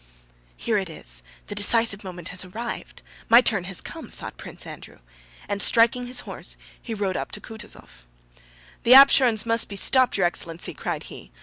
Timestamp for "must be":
9.45-9.75